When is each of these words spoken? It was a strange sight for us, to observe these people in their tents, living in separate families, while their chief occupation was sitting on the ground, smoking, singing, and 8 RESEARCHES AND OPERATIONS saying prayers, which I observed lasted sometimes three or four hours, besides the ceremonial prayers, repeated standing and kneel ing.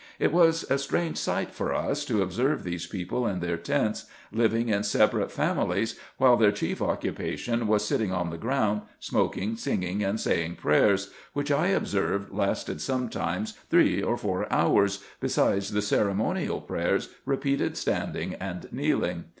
It 0.17 0.33
was 0.33 0.63
a 0.67 0.79
strange 0.79 1.17
sight 1.19 1.51
for 1.53 1.75
us, 1.75 2.03
to 2.05 2.23
observe 2.23 2.63
these 2.63 2.87
people 2.87 3.27
in 3.27 3.39
their 3.39 3.55
tents, 3.55 4.05
living 4.31 4.69
in 4.69 4.81
separate 4.81 5.31
families, 5.31 5.93
while 6.17 6.37
their 6.37 6.51
chief 6.51 6.81
occupation 6.81 7.67
was 7.67 7.85
sitting 7.85 8.11
on 8.11 8.31
the 8.31 8.37
ground, 8.39 8.81
smoking, 8.99 9.55
singing, 9.57 10.03
and 10.03 10.17
8 10.17 10.25
RESEARCHES 10.25 10.25
AND 10.27 10.33
OPERATIONS 10.33 10.41
saying 10.41 10.55
prayers, 10.55 11.11
which 11.33 11.51
I 11.51 11.67
observed 11.67 12.31
lasted 12.33 12.81
sometimes 12.81 13.51
three 13.69 14.01
or 14.01 14.17
four 14.17 14.51
hours, 14.51 15.03
besides 15.19 15.69
the 15.69 15.83
ceremonial 15.83 16.61
prayers, 16.61 17.09
repeated 17.23 17.77
standing 17.77 18.33
and 18.33 18.69
kneel 18.73 19.03
ing. 19.03 19.25